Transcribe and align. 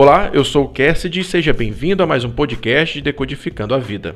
Olá, 0.00 0.30
eu 0.32 0.44
sou 0.44 0.66
o 0.66 0.68
Cassidy 0.68 1.18
e 1.18 1.24
seja 1.24 1.52
bem-vindo 1.52 2.04
a 2.04 2.06
mais 2.06 2.22
um 2.22 2.30
podcast 2.30 2.94
de 2.94 3.02
Decodificando 3.02 3.74
a 3.74 3.78
Vida. 3.78 4.14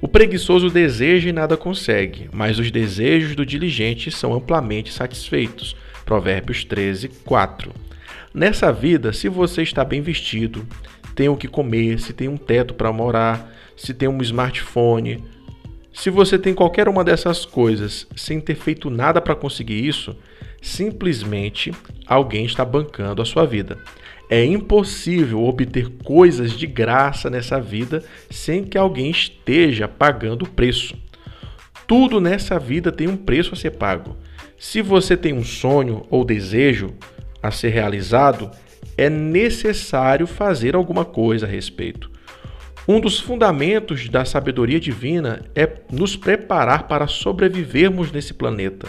O 0.00 0.06
preguiçoso 0.06 0.70
deseja 0.70 1.28
e 1.28 1.32
nada 1.32 1.56
consegue, 1.56 2.30
mas 2.32 2.56
os 2.60 2.70
desejos 2.70 3.34
do 3.34 3.44
diligente 3.44 4.12
são 4.12 4.32
amplamente 4.32 4.92
satisfeitos. 4.92 5.74
Provérbios 6.04 6.64
13, 6.64 7.08
4. 7.24 7.72
Nessa 8.32 8.72
vida, 8.72 9.12
se 9.12 9.28
você 9.28 9.62
está 9.62 9.84
bem 9.84 10.00
vestido, 10.00 10.64
tem 11.16 11.28
o 11.28 11.36
que 11.36 11.48
comer, 11.48 11.98
se 11.98 12.12
tem 12.12 12.28
um 12.28 12.36
teto 12.36 12.72
para 12.72 12.92
morar, 12.92 13.52
se 13.76 13.92
tem 13.92 14.08
um 14.08 14.22
smartphone, 14.22 15.24
se 15.92 16.10
você 16.10 16.38
tem 16.38 16.54
qualquer 16.54 16.88
uma 16.88 17.04
dessas 17.04 17.44
coisas 17.44 18.06
sem 18.16 18.40
ter 18.40 18.54
feito 18.54 18.88
nada 18.88 19.20
para 19.20 19.34
conseguir 19.34 19.86
isso, 19.86 20.16
simplesmente 20.60 21.72
alguém 22.06 22.44
está 22.44 22.64
bancando 22.64 23.20
a 23.20 23.24
sua 23.24 23.44
vida. 23.44 23.78
É 24.30 24.42
impossível 24.44 25.44
obter 25.44 25.90
coisas 26.02 26.52
de 26.52 26.66
graça 26.66 27.28
nessa 27.28 27.60
vida 27.60 28.02
sem 28.30 28.64
que 28.64 28.78
alguém 28.78 29.10
esteja 29.10 29.86
pagando 29.86 30.44
o 30.44 30.48
preço. 30.48 30.96
Tudo 31.86 32.20
nessa 32.20 32.58
vida 32.58 32.90
tem 32.90 33.08
um 33.08 33.16
preço 33.16 33.52
a 33.52 33.56
ser 33.56 33.72
pago. 33.72 34.16
Se 34.58 34.80
você 34.80 35.16
tem 35.16 35.34
um 35.34 35.44
sonho 35.44 36.06
ou 36.08 36.24
desejo 36.24 36.94
a 37.42 37.50
ser 37.50 37.68
realizado, 37.70 38.50
é 38.96 39.10
necessário 39.10 40.26
fazer 40.26 40.74
alguma 40.74 41.04
coisa 41.04 41.44
a 41.44 41.48
respeito. 41.48 42.10
Um 42.86 42.98
dos 42.98 43.20
fundamentos 43.20 44.08
da 44.08 44.24
sabedoria 44.24 44.80
divina 44.80 45.42
é 45.54 45.70
nos 45.90 46.16
preparar 46.16 46.88
para 46.88 47.06
sobrevivermos 47.06 48.10
nesse 48.10 48.34
planeta. 48.34 48.88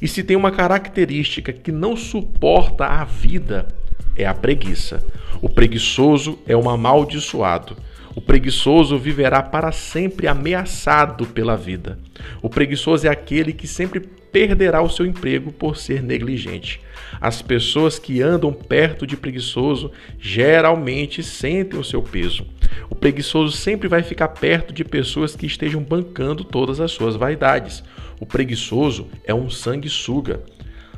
E 0.00 0.08
se 0.08 0.22
tem 0.22 0.36
uma 0.36 0.50
característica 0.50 1.52
que 1.52 1.70
não 1.70 1.96
suporta 1.96 2.86
a 2.86 3.04
vida, 3.04 3.68
é 4.16 4.26
a 4.26 4.32
preguiça. 4.32 5.04
O 5.42 5.50
preguiçoso 5.50 6.38
é 6.46 6.56
um 6.56 6.70
amaldiçoado. 6.70 7.76
O 8.16 8.20
preguiçoso 8.22 8.96
viverá 8.96 9.42
para 9.42 9.70
sempre 9.70 10.26
ameaçado 10.26 11.26
pela 11.26 11.54
vida. 11.54 11.98
O 12.40 12.48
preguiçoso 12.48 13.06
é 13.06 13.10
aquele 13.10 13.52
que 13.52 13.68
sempre 13.68 14.00
perderá 14.00 14.80
o 14.80 14.88
seu 14.88 15.04
emprego 15.04 15.52
por 15.52 15.76
ser 15.76 16.02
negligente. 16.02 16.80
As 17.20 17.42
pessoas 17.42 17.98
que 17.98 18.22
andam 18.22 18.54
perto 18.54 19.06
de 19.06 19.18
preguiçoso 19.18 19.92
geralmente 20.18 21.22
sentem 21.22 21.78
o 21.78 21.84
seu 21.84 22.02
peso. 22.02 22.46
O 22.88 22.94
preguiçoso 22.94 23.54
sempre 23.54 23.86
vai 23.86 24.02
ficar 24.02 24.28
perto 24.28 24.72
de 24.72 24.82
pessoas 24.82 25.36
que 25.36 25.44
estejam 25.44 25.82
bancando 25.82 26.42
todas 26.42 26.80
as 26.80 26.92
suas 26.92 27.16
vaidades. 27.16 27.84
O 28.18 28.24
preguiçoso 28.24 29.08
é 29.26 29.34
um 29.34 29.50
sanguessuga. 29.50 30.40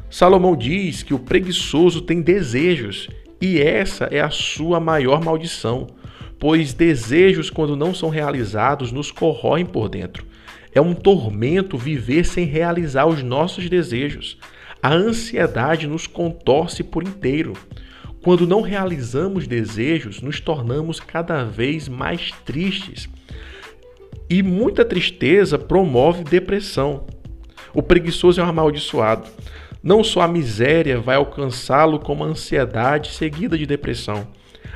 Salomão 0.09 0.57
diz 0.57 1.03
que 1.03 1.15
o 1.15 1.19
preguiçoso 1.19 2.01
tem 2.01 2.23
desejos 2.23 3.09
e 3.41 3.61
essa 3.61 4.05
é 4.05 4.21
a 4.21 4.31
sua 4.31 4.79
maior 4.79 5.21
maldição 5.21 5.89
pois 6.39 6.73
desejos, 6.73 7.51
quando 7.51 7.77
não 7.77 7.93
são 7.93 8.09
realizados, 8.09 8.93
nos 8.93 9.11
corroem 9.11 9.67
por 9.67 9.89
dentro. 9.89 10.25
É 10.73 10.81
um 10.81 10.95
tormento 10.95 11.77
viver 11.77 12.25
sem 12.25 12.45
realizar 12.45 13.07
os 13.07 13.23
nossos 13.23 13.69
desejos. 13.69 14.39
A 14.83 14.93
ansiedade 14.93 15.87
nos 15.87 16.07
contorce 16.07 16.85
por 16.85 17.03
inteiro. 17.03 17.55
Quando 18.23 18.47
não 18.47 18.61
realizamos 18.61 19.47
desejos, 19.47 20.21
nos 20.21 20.41
tornamos 20.41 21.01
cada 21.01 21.45
vez 21.45 21.89
mais 21.89 22.33
tristes. 22.45 23.09
E 24.31 24.43
muita 24.43 24.85
tristeza 24.85 25.59
promove 25.59 26.23
depressão. 26.23 27.07
O 27.75 27.83
preguiçoso 27.83 28.41
é 28.41 28.45
um 28.45 28.49
amaldiçoado. 28.49 29.29
Não 29.83 30.03
só 30.03 30.23
a 30.23 30.29
miséria 30.29 31.01
vai 31.01 31.17
alcançá-lo, 31.17 31.99
como 31.99 32.25
a 32.25 32.27
ansiedade 32.27 33.13
seguida 33.13 33.57
de 33.57 33.67
depressão. 33.67 34.27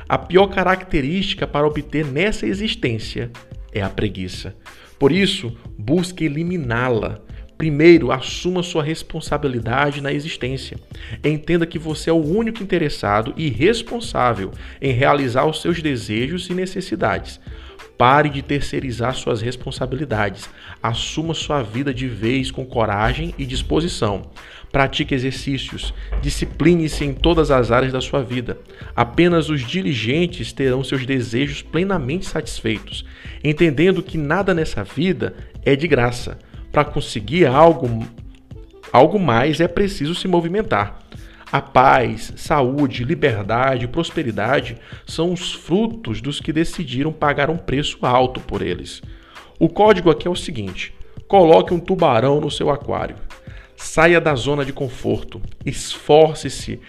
A 0.07 0.17
pior 0.17 0.47
característica 0.47 1.45
para 1.45 1.67
obter 1.67 2.05
nessa 2.05 2.45
existência 2.45 3.31
é 3.71 3.81
a 3.81 3.89
preguiça. 3.89 4.55
Por 4.97 5.11
isso, 5.11 5.57
busque 5.77 6.25
eliminá-la. 6.25 7.21
Primeiro, 7.57 8.11
assuma 8.11 8.63
sua 8.63 8.83
responsabilidade 8.83 10.01
na 10.01 10.11
existência. 10.11 10.77
Entenda 11.23 11.65
que 11.65 11.79
você 11.79 12.09
é 12.09 12.13
o 12.13 12.17
único 12.17 12.63
interessado 12.63 13.33
e 13.37 13.49
responsável 13.49 14.51
em 14.81 14.91
realizar 14.91 15.45
os 15.45 15.61
seus 15.61 15.81
desejos 15.81 16.49
e 16.49 16.53
necessidades. 16.53 17.39
Pare 17.97 18.29
de 18.29 18.41
terceirizar 18.41 19.13
suas 19.13 19.41
responsabilidades. 19.41 20.49
Assuma 20.81 21.33
sua 21.33 21.61
vida 21.61 21.93
de 21.93 22.07
vez 22.07 22.49
com 22.49 22.65
coragem 22.65 23.33
e 23.37 23.45
disposição. 23.45 24.31
Pratique 24.71 25.13
exercícios. 25.13 25.93
Discipline-se 26.19 27.05
em 27.05 27.13
todas 27.13 27.51
as 27.51 27.69
áreas 27.69 27.93
da 27.93 28.01
sua 28.01 28.23
vida. 28.23 28.57
Apenas 28.95 29.47
os 29.49 29.61
diligentes 29.61 30.51
terão 30.51 30.83
seus 30.83 31.05
desejos 31.05 31.61
plenamente 31.61 32.25
satisfeitos, 32.25 33.05
entendendo 33.43 34.01
que 34.01 34.17
nada 34.17 34.53
nessa 34.53 34.83
vida 34.83 35.35
é 35.63 35.75
de 35.75 35.87
graça. 35.87 36.39
Para 36.71 36.85
conseguir 36.85 37.45
algo, 37.45 38.07
algo 38.91 39.19
mais 39.19 39.59
é 39.59 39.67
preciso 39.67 40.15
se 40.15 40.27
movimentar. 40.27 41.02
A 41.53 41.61
paz, 41.61 42.33
saúde, 42.35 43.03
liberdade 43.03 43.87
prosperidade 43.87 44.75
são 45.05 45.31
os 45.31 45.53
frutos 45.53 46.19
dos 46.19 46.39
que 46.39 46.51
decidiram 46.51 47.13
pagar 47.13 47.47
um 47.51 47.57
preço 47.57 47.99
alto 48.01 48.39
por 48.39 48.63
eles. 48.63 49.03
O 49.59 49.69
código 49.69 50.09
aqui 50.09 50.27
é 50.27 50.31
o 50.31 50.35
seguinte: 50.35 50.95
coloque 51.27 51.71
um 51.71 51.79
tubarão 51.79 52.41
no 52.41 52.49
seu 52.49 52.71
aquário. 52.71 53.17
Saia 53.77 54.19
da 54.19 54.33
zona 54.33 54.65
de 54.65 54.73
conforto, 54.73 55.39
esforce-se 55.63 56.79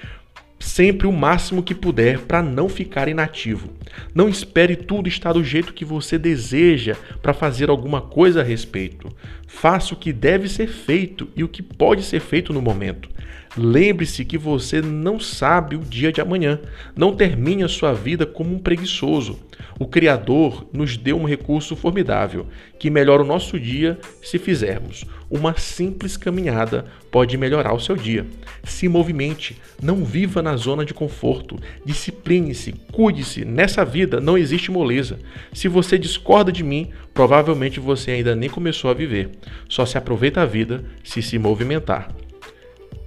sempre 0.58 1.06
o 1.06 1.12
máximo 1.12 1.62
que 1.62 1.74
puder 1.74 2.20
para 2.20 2.42
não 2.42 2.66
ficar 2.66 3.06
inativo. 3.06 3.68
Não 4.14 4.30
espere 4.30 4.76
tudo 4.76 5.10
estar 5.10 5.34
do 5.34 5.44
jeito 5.44 5.74
que 5.74 5.84
você 5.84 6.16
deseja 6.16 6.96
para 7.20 7.34
fazer 7.34 7.68
alguma 7.68 8.00
coisa 8.00 8.40
a 8.40 8.42
respeito. 8.42 9.14
Faça 9.46 9.92
o 9.92 9.96
que 9.98 10.10
deve 10.10 10.48
ser 10.48 10.68
feito 10.68 11.28
e 11.36 11.44
o 11.44 11.48
que 11.48 11.62
pode 11.62 12.02
ser 12.02 12.20
feito 12.20 12.50
no 12.50 12.62
momento. 12.62 13.10
Lembre-se 13.56 14.24
que 14.24 14.36
você 14.36 14.82
não 14.82 15.20
sabe 15.20 15.76
o 15.76 15.80
dia 15.80 16.12
de 16.12 16.20
amanhã. 16.20 16.58
Não 16.96 17.14
termine 17.14 17.62
a 17.62 17.68
sua 17.68 17.92
vida 17.92 18.26
como 18.26 18.54
um 18.54 18.58
preguiçoso. 18.58 19.38
O 19.78 19.86
Criador 19.86 20.66
nos 20.72 20.96
deu 20.96 21.16
um 21.16 21.24
recurso 21.24 21.76
formidável 21.76 22.46
que 22.78 22.90
melhora 22.90 23.22
o 23.22 23.26
nosso 23.26 23.58
dia 23.58 23.98
se 24.22 24.38
fizermos. 24.38 25.04
Uma 25.30 25.56
simples 25.56 26.16
caminhada 26.16 26.86
pode 27.10 27.36
melhorar 27.36 27.72
o 27.72 27.80
seu 27.80 27.96
dia. 27.96 28.26
Se 28.64 28.88
movimente, 28.88 29.56
não 29.82 30.04
viva 30.04 30.42
na 30.42 30.56
zona 30.56 30.84
de 30.84 30.94
conforto. 30.94 31.56
Discipline-se, 31.84 32.72
cuide-se. 32.92 33.44
Nessa 33.44 33.84
vida 33.84 34.20
não 34.20 34.36
existe 34.36 34.70
moleza. 34.70 35.18
Se 35.52 35.68
você 35.68 35.98
discorda 35.98 36.52
de 36.52 36.62
mim, 36.62 36.90
provavelmente 37.12 37.80
você 37.80 38.12
ainda 38.12 38.34
nem 38.34 38.50
começou 38.50 38.90
a 38.90 38.94
viver. 38.94 39.30
Só 39.68 39.86
se 39.86 39.96
aproveita 39.96 40.42
a 40.42 40.46
vida 40.46 40.84
se 41.02 41.22
se 41.22 41.38
movimentar. 41.38 42.08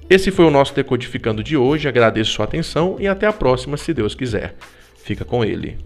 Esse 0.10 0.32
foi 0.32 0.46
o 0.46 0.52
nosso 0.52 0.74
Decodificando 0.74 1.44
de 1.44 1.58
hoje. 1.58 1.88
Agradeço 1.88 2.32
sua 2.32 2.46
atenção 2.46 2.96
e 2.98 3.08
até 3.08 3.28
a 3.28 3.34
próxima, 3.34 3.76
se 3.76 3.94
Deus 3.94 4.16
quiser. 4.16 4.56
Fica 5.04 5.26
com 5.26 5.44
ele. 5.44 5.78